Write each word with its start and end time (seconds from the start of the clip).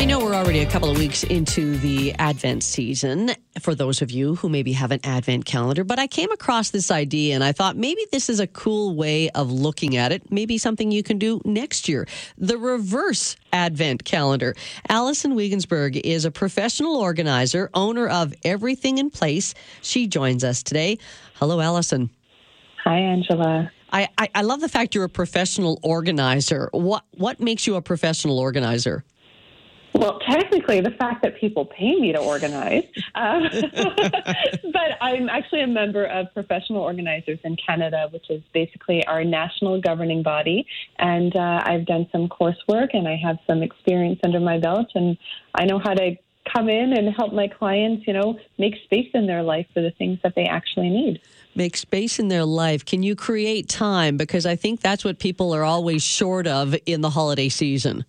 I 0.00 0.06
know 0.06 0.18
we're 0.18 0.34
already 0.34 0.60
a 0.60 0.66
couple 0.66 0.90
of 0.90 0.96
weeks 0.96 1.24
into 1.24 1.76
the 1.76 2.14
Advent 2.14 2.62
season 2.62 3.32
for 3.60 3.74
those 3.74 4.00
of 4.00 4.10
you 4.10 4.34
who 4.36 4.48
maybe 4.48 4.72
have 4.72 4.92
an 4.92 5.00
Advent 5.04 5.44
calendar, 5.44 5.84
but 5.84 5.98
I 5.98 6.06
came 6.06 6.30
across 6.30 6.70
this 6.70 6.90
idea 6.90 7.34
and 7.34 7.44
I 7.44 7.52
thought 7.52 7.76
maybe 7.76 8.06
this 8.10 8.30
is 8.30 8.40
a 8.40 8.46
cool 8.46 8.96
way 8.96 9.28
of 9.28 9.52
looking 9.52 9.98
at 9.98 10.10
it. 10.10 10.32
Maybe 10.32 10.56
something 10.56 10.90
you 10.90 11.02
can 11.02 11.18
do 11.18 11.42
next 11.44 11.86
year. 11.86 12.08
The 12.38 12.56
reverse 12.56 13.36
Advent 13.52 14.06
calendar. 14.06 14.54
Allison 14.88 15.34
Weigensberg 15.34 16.00
is 16.02 16.24
a 16.24 16.30
professional 16.30 16.96
organizer, 16.96 17.68
owner 17.74 18.08
of 18.08 18.32
Everything 18.42 18.96
in 18.96 19.10
Place. 19.10 19.52
She 19.82 20.06
joins 20.06 20.44
us 20.44 20.62
today. 20.62 20.96
Hello, 21.34 21.60
Allison. 21.60 22.08
Hi, 22.84 22.96
Angela. 22.96 23.70
I, 23.92 24.08
I, 24.16 24.30
I 24.34 24.42
love 24.42 24.62
the 24.62 24.68
fact 24.70 24.94
you're 24.94 25.04
a 25.04 25.10
professional 25.10 25.78
organizer. 25.82 26.70
What 26.72 27.04
what 27.18 27.38
makes 27.38 27.66
you 27.66 27.74
a 27.74 27.82
professional 27.82 28.38
organizer? 28.38 29.04
Well, 29.94 30.20
technically, 30.20 30.80
the 30.80 30.92
fact 30.92 31.22
that 31.22 31.38
people 31.38 31.66
pay 31.66 31.98
me 31.98 32.12
to 32.12 32.18
organize, 32.18 32.84
um, 33.14 33.48
but 33.72 34.98
I'm 35.00 35.28
actually 35.28 35.62
a 35.62 35.66
member 35.66 36.04
of 36.04 36.32
Professional 36.32 36.80
Organizers 36.82 37.38
in 37.44 37.56
Canada, 37.56 38.08
which 38.10 38.30
is 38.30 38.42
basically 38.54 39.04
our 39.06 39.24
national 39.24 39.80
governing 39.80 40.22
body. 40.22 40.66
And 40.98 41.34
uh, 41.34 41.62
I've 41.64 41.86
done 41.86 42.08
some 42.12 42.28
coursework 42.28 42.90
and 42.94 43.08
I 43.08 43.16
have 43.16 43.38
some 43.46 43.62
experience 43.62 44.20
under 44.22 44.40
my 44.40 44.58
belt, 44.58 44.88
and 44.94 45.18
I 45.54 45.64
know 45.64 45.78
how 45.78 45.94
to 45.94 46.16
come 46.52 46.68
in 46.68 46.92
and 46.92 47.14
help 47.14 47.32
my 47.32 47.48
clients, 47.48 48.06
you 48.06 48.12
know, 48.12 48.38
make 48.58 48.74
space 48.84 49.08
in 49.14 49.26
their 49.26 49.42
life 49.42 49.66
for 49.74 49.82
the 49.82 49.90
things 49.92 50.18
that 50.22 50.34
they 50.34 50.44
actually 50.44 50.88
need. 50.88 51.20
Make 51.54 51.76
space 51.76 52.18
in 52.18 52.28
their 52.28 52.44
life. 52.44 52.84
Can 52.84 53.02
you 53.02 53.14
create 53.14 53.68
time? 53.68 54.16
Because 54.16 54.46
I 54.46 54.56
think 54.56 54.80
that's 54.80 55.04
what 55.04 55.18
people 55.18 55.54
are 55.54 55.64
always 55.64 56.02
short 56.02 56.46
of 56.46 56.74
in 56.86 57.00
the 57.00 57.10
holiday 57.10 57.48
season. 57.48 58.04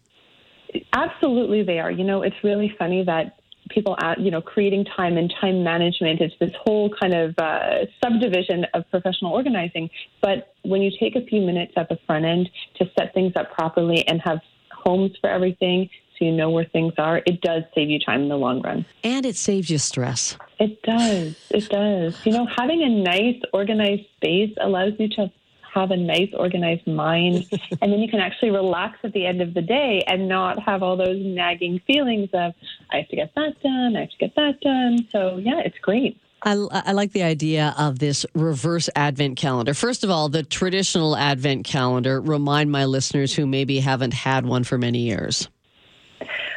Absolutely, 0.93 1.63
they 1.63 1.79
are. 1.79 1.91
You 1.91 2.03
know, 2.03 2.21
it's 2.21 2.35
really 2.43 2.73
funny 2.77 3.03
that 3.03 3.37
people, 3.69 3.95
at, 3.99 4.19
you 4.19 4.31
know, 4.31 4.41
creating 4.41 4.85
time 4.85 5.17
and 5.17 5.33
time 5.39 5.63
management. 5.63 6.21
It's 6.21 6.35
this 6.39 6.51
whole 6.63 6.89
kind 7.01 7.13
of 7.13 7.37
uh, 7.37 7.85
subdivision 8.03 8.65
of 8.73 8.89
professional 8.89 9.33
organizing. 9.33 9.89
But 10.21 10.53
when 10.63 10.81
you 10.81 10.91
take 10.99 11.15
a 11.15 11.21
few 11.21 11.41
minutes 11.41 11.73
at 11.77 11.89
the 11.89 11.97
front 12.05 12.25
end 12.25 12.49
to 12.79 12.89
set 12.97 13.13
things 13.13 13.33
up 13.35 13.53
properly 13.53 14.05
and 14.07 14.21
have 14.21 14.39
homes 14.71 15.11
for 15.21 15.29
everything, 15.29 15.89
so 16.17 16.25
you 16.25 16.31
know 16.31 16.49
where 16.49 16.65
things 16.65 16.93
are, 16.97 17.21
it 17.25 17.41
does 17.41 17.63
save 17.73 17.89
you 17.89 17.99
time 17.99 18.23
in 18.23 18.29
the 18.29 18.37
long 18.37 18.61
run. 18.61 18.85
And 19.03 19.25
it 19.25 19.35
saves 19.35 19.69
you 19.69 19.77
stress. 19.77 20.37
It 20.59 20.81
does. 20.83 21.35
It 21.49 21.69
does. 21.69 22.25
You 22.25 22.33
know, 22.33 22.45
having 22.45 22.83
a 22.83 22.89
nice, 22.89 23.41
organized 23.53 24.05
space 24.17 24.53
allows 24.59 24.93
you 24.99 25.07
to 25.09 25.31
have 25.73 25.91
a 25.91 25.97
nice, 25.97 26.29
organized 26.33 26.87
mind, 26.87 27.47
and 27.81 27.91
then 27.91 27.99
you 27.99 28.09
can 28.09 28.19
actually 28.19 28.51
relax 28.51 28.99
at 29.03 29.13
the 29.13 29.25
end 29.25 29.41
of 29.41 29.53
the 29.53 29.61
day 29.61 30.03
and 30.07 30.27
not 30.27 30.61
have 30.63 30.83
all 30.83 30.97
those 30.97 31.17
nagging 31.19 31.79
feelings 31.87 32.29
of, 32.33 32.53
I 32.91 32.97
have 32.97 33.07
to 33.09 33.15
get 33.15 33.33
that 33.35 33.61
done, 33.61 33.95
I 33.95 34.01
have 34.01 34.09
to 34.09 34.17
get 34.17 34.35
that 34.35 34.59
done. 34.61 35.07
So, 35.11 35.37
yeah, 35.37 35.59
it's 35.63 35.77
great. 35.79 36.19
I, 36.43 36.53
I, 36.71 36.91
like 36.93 37.11
the 37.11 37.21
idea 37.21 37.75
of 37.77 37.99
this 37.99 38.25
reverse 38.33 38.89
advent 38.95 39.37
calendar. 39.37 39.75
First 39.75 40.03
of 40.03 40.09
all, 40.09 40.27
the 40.27 40.41
traditional 40.41 41.15
advent 41.15 41.65
calendar, 41.65 42.19
remind 42.19 42.71
my 42.71 42.85
listeners 42.85 43.33
who 43.35 43.45
maybe 43.45 43.79
haven't 43.79 44.13
had 44.13 44.45
one 44.45 44.63
for 44.63 44.77
many 44.77 44.99
years. 44.99 45.47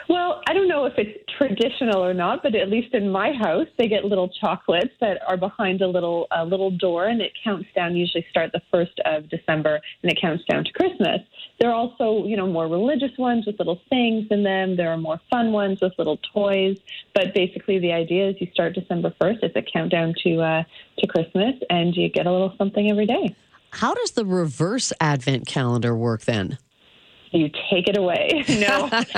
Well, 0.09 0.43
I 0.47 0.53
don't 0.53 0.69
know 0.69 0.85
if 0.85 0.95
it's 0.99 1.19
traditional 1.39 2.05
or 2.05 2.13
not, 2.13 2.43
but 2.43 2.55
at 2.55 2.69
least 2.69 2.95
in 2.95 3.11
my 3.11 3.33
house, 3.33 3.67
they 3.79 3.89
get 3.89 4.05
little 4.05 4.29
chocolates 4.41 4.93
that 5.01 5.19
are 5.27 5.37
behind 5.37 5.81
a 5.81 5.87
little 5.87 6.27
a 6.31 6.45
little 6.45 6.71
door, 6.71 7.07
and 7.07 7.23
it 7.23 7.33
counts 7.43 7.69
down. 7.75 7.97
Usually, 7.97 8.25
start 8.29 8.53
the 8.53 8.61
first 8.71 9.01
of 9.07 9.29
December, 9.31 9.81
and 10.03 10.13
it 10.13 10.21
counts 10.21 10.45
down 10.45 10.65
to 10.65 10.73
Christmas. 10.73 11.21
There 11.59 11.71
are 11.71 11.75
also, 11.75 12.27
you 12.27 12.37
know, 12.37 12.47
more 12.47 12.69
religious 12.69 13.17
ones 13.17 13.47
with 13.47 13.59
little 13.59 13.81
sayings 13.91 14.27
in 14.31 14.43
them. 14.43 14.77
There 14.77 14.91
are 14.91 14.99
more 14.99 15.21
fun 15.31 15.53
ones 15.53 15.79
with 15.81 15.93
little 15.97 16.19
toys. 16.35 16.77
But 17.15 17.35
basically, 17.35 17.79
the 17.79 17.93
idea 17.93 18.29
is 18.29 18.37
you 18.41 18.49
start 18.53 18.75
December 18.75 19.15
first. 19.21 19.43
It's 19.43 19.57
a 19.57 19.63
countdown 19.63 20.15
to 20.25 20.41
uh, 20.41 20.63
to 20.99 21.07
Christmas, 21.07 21.55
and 21.71 21.97
you 21.97 22.11
get 22.11 22.27
a 22.27 22.33
little 22.33 22.55
something 22.59 22.91
every 22.91 23.07
day. 23.07 23.35
How 23.71 23.95
does 23.95 24.13
the 24.13 24.27
reverse 24.27 24.93
Advent 25.01 25.47
calendar 25.47 25.97
work 25.97 26.23
then? 26.23 26.59
You 27.35 27.51
take 27.71 27.89
it 27.89 27.97
away. 27.97 28.45
No. 28.55 28.89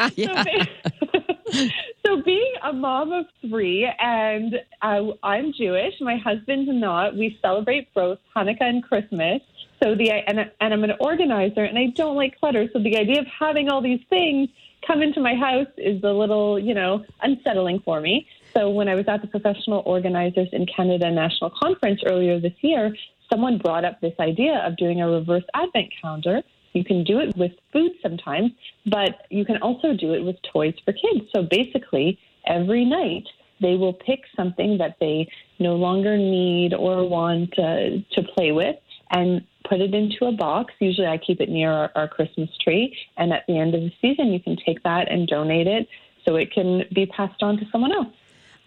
so, 1.50 1.68
so, 2.06 2.22
being 2.22 2.52
a 2.62 2.72
mom 2.72 3.12
of 3.12 3.26
three, 3.42 3.88
and 3.98 4.56
uh, 4.82 5.12
I'm 5.22 5.52
Jewish, 5.52 5.94
my 6.00 6.16
husband's 6.16 6.70
not. 6.72 7.14
We 7.14 7.38
celebrate 7.42 7.92
both 7.94 8.18
Hanukkah 8.34 8.62
and 8.62 8.82
Christmas. 8.82 9.42
So 9.82 9.94
the 9.94 10.10
and, 10.10 10.50
and 10.60 10.74
I'm 10.74 10.84
an 10.84 10.94
organizer, 11.00 11.64
and 11.64 11.78
I 11.78 11.88
don't 11.94 12.16
like 12.16 12.38
clutter. 12.40 12.66
So 12.72 12.78
the 12.78 12.96
idea 12.96 13.20
of 13.20 13.26
having 13.26 13.68
all 13.68 13.82
these 13.82 14.00
things 14.08 14.48
come 14.86 15.02
into 15.02 15.20
my 15.20 15.34
house 15.34 15.68
is 15.76 16.02
a 16.02 16.12
little, 16.12 16.58
you 16.58 16.74
know, 16.74 17.04
unsettling 17.22 17.80
for 17.80 18.00
me. 18.00 18.26
So 18.54 18.70
when 18.70 18.88
I 18.88 18.94
was 18.94 19.06
at 19.06 19.20
the 19.20 19.28
Professional 19.28 19.82
Organizers 19.84 20.48
in 20.52 20.66
Canada 20.66 21.10
National 21.10 21.50
Conference 21.50 22.00
earlier 22.06 22.40
this 22.40 22.54
year, 22.62 22.96
someone 23.30 23.58
brought 23.58 23.84
up 23.84 24.00
this 24.00 24.14
idea 24.18 24.64
of 24.66 24.76
doing 24.76 25.02
a 25.02 25.08
reverse 25.08 25.44
advent 25.54 25.92
calendar 26.00 26.42
you 26.76 26.84
can 26.84 27.02
do 27.04 27.18
it 27.18 27.34
with 27.36 27.52
food 27.72 27.92
sometimes, 28.02 28.52
but 28.84 29.26
you 29.30 29.44
can 29.44 29.56
also 29.58 29.94
do 29.94 30.12
it 30.12 30.22
with 30.22 30.36
toys 30.52 30.74
for 30.84 30.92
kids. 30.92 31.24
So 31.34 31.42
basically, 31.42 32.18
every 32.46 32.84
night 32.84 33.26
they 33.60 33.76
will 33.76 33.94
pick 33.94 34.20
something 34.36 34.76
that 34.78 34.96
they 35.00 35.28
no 35.58 35.76
longer 35.76 36.18
need 36.18 36.74
or 36.74 37.08
want 37.08 37.58
uh, 37.58 38.04
to 38.12 38.22
play 38.34 38.52
with 38.52 38.76
and 39.10 39.42
put 39.68 39.80
it 39.80 39.94
into 39.94 40.26
a 40.26 40.32
box. 40.32 40.74
Usually, 40.78 41.06
I 41.06 41.16
keep 41.16 41.40
it 41.40 41.48
near 41.48 41.72
our, 41.72 41.90
our 41.94 42.08
Christmas 42.08 42.50
tree. 42.62 42.94
And 43.16 43.32
at 43.32 43.44
the 43.48 43.58
end 43.58 43.74
of 43.74 43.80
the 43.80 43.92
season, 44.02 44.32
you 44.32 44.40
can 44.40 44.56
take 44.64 44.82
that 44.82 45.10
and 45.10 45.26
donate 45.26 45.66
it 45.66 45.88
so 46.24 46.36
it 46.36 46.52
can 46.52 46.84
be 46.94 47.06
passed 47.06 47.42
on 47.42 47.56
to 47.58 47.64
someone 47.72 47.92
else. 47.92 48.12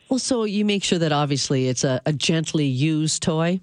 Well, 0.10 0.20
so 0.20 0.44
you 0.44 0.66
make 0.66 0.84
sure 0.84 0.98
that 0.98 1.12
obviously 1.12 1.68
it's 1.68 1.84
a, 1.84 2.02
a 2.08 2.14
gently 2.14 2.66
used 2.66 3.22
toy. 3.22 3.60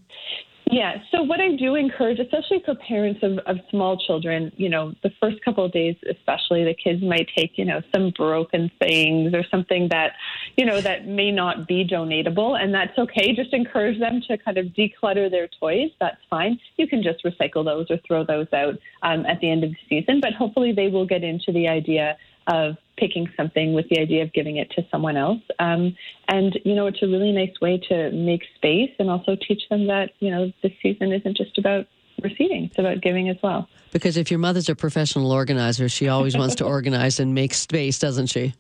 Yeah. 0.77 0.97
So 1.11 1.23
what 1.23 1.41
I 1.41 1.57
do 1.57 1.75
encourage, 1.75 2.19
especially 2.19 2.61
for 2.63 2.75
parents 2.75 3.21
of, 3.23 3.39
of 3.47 3.57
small 3.71 3.97
children, 3.97 4.53
you 4.59 4.69
know, 4.69 4.93
the 5.03 5.11
first 5.23 5.43
couple 5.43 5.65
of 5.65 5.73
days, 5.73 5.97
especially 6.07 6.65
the 6.65 6.75
kids 6.75 7.03
might 7.03 7.31
take, 7.35 7.57
you 7.57 7.65
know, 7.65 7.81
some 7.95 8.13
broken 8.15 8.71
things 8.79 9.33
or 9.33 9.43
something 9.51 9.89
that, 9.89 10.13
you 10.59 10.67
know, 10.67 10.83
that 10.83 11.07
may 11.07 11.33
not 11.33 11.67
be 11.67 11.83
donatable, 11.83 12.63
and 12.63 12.75
that's 12.75 12.93
okay. 12.99 13.35
Just 13.35 13.55
encourage 13.55 13.99
them 13.99 14.21
to 14.29 14.37
kind 14.37 14.59
of 14.59 14.67
declutter 14.67 15.31
their 15.31 15.49
toys. 15.59 15.93
That's 15.99 16.21
fine. 16.29 16.61
You 16.77 16.87
can 16.87 17.03
just 17.03 17.25
recycle 17.25 17.65
those 17.65 17.87
or 17.89 17.97
throw 18.07 18.27
those 18.27 18.49
out 18.53 18.75
um, 19.03 19.25
at 19.25 19.41
the 19.41 19.51
end 19.51 19.65
of 19.65 19.71
the 19.71 19.79
season, 19.89 20.21
but 20.21 20.35
hopefully 20.35 20.73
they 20.73 20.89
will 20.89 21.07
get 21.07 21.25
into 21.25 21.53
the 21.53 21.69
idea 21.69 22.19
of 22.47 22.77
picking 22.97 23.29
something 23.37 23.75
with 23.75 23.89
the 23.89 23.99
idea 23.99 24.23
of 24.23 24.33
giving 24.33 24.57
it 24.57 24.71
to 24.71 24.83
someone 24.91 25.17
else. 25.17 25.43
Um, 25.59 25.97
and, 26.29 26.59
you 26.65 26.75
know, 26.75 26.87
it's 26.87 27.03
a 27.03 27.07
really 27.07 27.33
nice 27.33 27.53
way 27.61 27.79
to 27.89 28.11
make 28.13 28.43
space 28.57 28.91
and 28.99 29.11
also 29.11 29.37
teach 29.37 29.63
them 29.69 29.87
that, 29.89 30.13
you 30.21 30.31
know, 30.31 30.53
this 30.63 30.73
season 30.83 31.13
isn't 31.13 31.37
just 31.37 31.59
about 31.59 31.87
receiving, 32.23 32.65
it's 32.65 32.79
about 32.79 33.03
giving 33.03 33.29
as 33.29 33.37
well. 33.43 33.69
Because 33.93 34.17
if 34.17 34.31
your 34.31 34.39
mother's 34.39 34.69
a 34.69 34.75
professional 34.75 35.31
organizer, 35.33 35.89
she 35.89 36.09
always 36.09 36.37
wants 36.37 36.55
to 36.57 36.65
organize 36.67 37.21
and 37.21 37.35
make 37.35 37.55
space, 37.55 37.99
doesn't 37.99 38.27
she? 38.27 38.55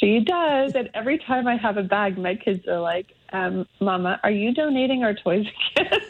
She 0.00 0.20
does. 0.20 0.74
And 0.74 0.90
every 0.94 1.18
time 1.18 1.46
I 1.46 1.56
have 1.56 1.76
a 1.76 1.82
bag, 1.82 2.18
my 2.18 2.34
kids 2.34 2.66
are 2.68 2.80
like, 2.80 3.06
um, 3.32 3.66
Mama, 3.80 4.20
are 4.22 4.30
you 4.30 4.52
donating 4.52 5.02
our 5.02 5.14
toys 5.14 5.46
again? 5.76 6.00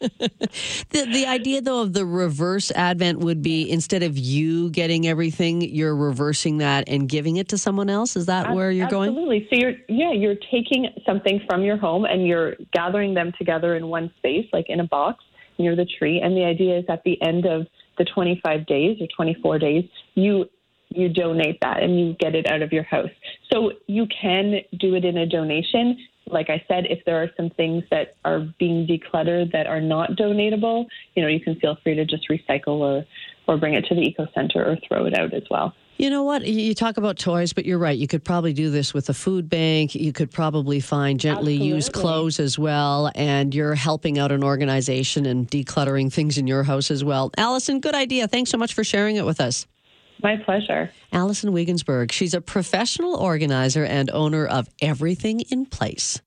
The 0.00 1.04
the 1.12 1.26
idea 1.26 1.60
though 1.60 1.82
of 1.82 1.92
the 1.92 2.06
reverse 2.06 2.70
advent 2.70 3.18
would 3.18 3.42
be 3.42 3.70
instead 3.70 4.02
of 4.02 4.16
you 4.16 4.70
getting 4.70 5.06
everything, 5.06 5.60
you're 5.60 5.94
reversing 5.94 6.58
that 6.58 6.88
and 6.88 7.08
giving 7.08 7.36
it 7.36 7.48
to 7.48 7.58
someone 7.58 7.90
else. 7.90 8.16
Is 8.16 8.26
that 8.26 8.54
where 8.54 8.70
you're 8.70 8.86
Absolutely. 8.86 9.14
going? 9.14 9.44
Absolutely. 9.44 9.48
So 9.50 9.60
you're 9.60 9.74
yeah, 9.88 10.12
you're 10.12 10.40
taking 10.50 10.88
something 11.04 11.40
from 11.48 11.62
your 11.62 11.76
home 11.76 12.06
and 12.06 12.26
you're 12.26 12.54
gathering 12.72 13.12
them 13.12 13.32
together 13.38 13.76
in 13.76 13.88
one 13.88 14.10
space, 14.16 14.46
like 14.54 14.66
in 14.70 14.80
a 14.80 14.86
box 14.86 15.22
near 15.58 15.76
the 15.76 15.86
tree. 15.98 16.18
And 16.20 16.34
the 16.34 16.44
idea 16.44 16.78
is 16.78 16.84
at 16.88 17.02
the 17.04 17.20
end 17.20 17.44
of 17.44 17.66
the 17.98 18.06
25 18.06 18.64
days 18.66 18.96
or 19.00 19.06
24 19.14 19.58
days, 19.58 19.84
you 20.14 20.46
you 20.88 21.08
donate 21.08 21.58
that 21.60 21.82
and 21.82 22.00
you 22.00 22.14
get 22.18 22.34
it 22.34 22.50
out 22.50 22.62
of 22.62 22.72
your 22.72 22.82
house. 22.82 23.10
So 23.52 23.72
you 23.86 24.06
can 24.06 24.60
do 24.78 24.94
it 24.94 25.04
in 25.04 25.18
a 25.18 25.26
donation 25.26 25.96
like 26.32 26.50
I 26.50 26.62
said, 26.68 26.86
if 26.86 27.04
there 27.04 27.22
are 27.22 27.28
some 27.36 27.50
things 27.50 27.84
that 27.90 28.16
are 28.24 28.40
being 28.58 28.86
decluttered 28.86 29.52
that 29.52 29.66
are 29.66 29.80
not 29.80 30.12
donatable, 30.12 30.86
you 31.14 31.22
know, 31.22 31.28
you 31.28 31.40
can 31.40 31.58
feel 31.60 31.76
free 31.82 31.94
to 31.94 32.04
just 32.04 32.28
recycle 32.28 32.80
or, 32.80 33.04
or 33.46 33.56
bring 33.56 33.74
it 33.74 33.84
to 33.86 33.94
the 33.94 34.02
eco 34.02 34.26
center 34.34 34.64
or 34.64 34.76
throw 34.86 35.06
it 35.06 35.14
out 35.18 35.34
as 35.34 35.42
well. 35.50 35.74
You 35.98 36.08
know 36.08 36.22
what? 36.22 36.46
You 36.46 36.74
talk 36.74 36.96
about 36.96 37.18
toys, 37.18 37.52
but 37.52 37.66
you're 37.66 37.76
right. 37.76 37.98
You 37.98 38.06
could 38.06 38.24
probably 38.24 38.54
do 38.54 38.70
this 38.70 38.94
with 38.94 39.10
a 39.10 39.14
food 39.14 39.50
bank. 39.50 39.94
You 39.94 40.14
could 40.14 40.30
probably 40.30 40.80
find 40.80 41.20
gently 41.20 41.56
Absolutely. 41.56 41.76
used 41.76 41.92
clothes 41.92 42.40
as 42.40 42.58
well. 42.58 43.12
And 43.14 43.54
you're 43.54 43.74
helping 43.74 44.18
out 44.18 44.32
an 44.32 44.42
organization 44.42 45.26
and 45.26 45.46
decluttering 45.46 46.10
things 46.10 46.38
in 46.38 46.46
your 46.46 46.62
house 46.62 46.90
as 46.90 47.04
well. 47.04 47.30
Allison, 47.36 47.80
good 47.80 47.94
idea. 47.94 48.28
Thanks 48.28 48.50
so 48.50 48.56
much 48.56 48.72
for 48.72 48.82
sharing 48.82 49.16
it 49.16 49.26
with 49.26 49.42
us. 49.42 49.66
My 50.22 50.36
pleasure. 50.36 50.90
Allison 51.12 51.52
Weigensberg. 51.52 52.12
She's 52.12 52.34
a 52.34 52.40
professional 52.40 53.14
organizer 53.14 53.84
and 53.84 54.10
owner 54.10 54.46
of 54.46 54.68
Everything 54.80 55.40
in 55.40 55.66
Place. 55.66 56.20